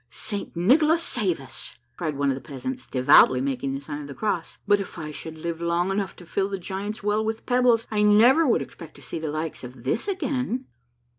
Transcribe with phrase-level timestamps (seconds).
[0.29, 0.55] "St.
[0.55, 4.57] Nicholas, save us!" cried one of the peasants, devoutly making the sign of the cross;"
[4.67, 8.01] but if I should live long enough to fill the Giants' Well with pebbles, I
[8.01, 10.65] never would expect to see the like of this again."